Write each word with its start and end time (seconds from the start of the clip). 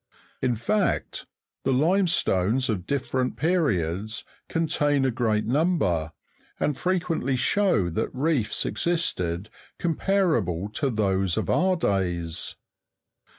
In 0.41 0.55
fact, 0.55 1.27
the 1.63 1.71
limestones 1.71 2.69
of 2.69 2.87
different 2.87 3.37
periods 3.37 4.23
contain 4.49 5.05
a 5.05 5.11
great 5.11 5.45
number, 5.45 6.11
and 6.59 6.75
frequently 6.75 7.35
show 7.35 7.87
that 7.91 8.09
reefs 8.11 8.65
existed 8.65 9.51
corn 9.79 9.93
parable 9.95 10.69
to 10.69 10.89
those 10.89 11.37
of 11.37 11.51
our 11.51 11.75
days. 11.75 12.55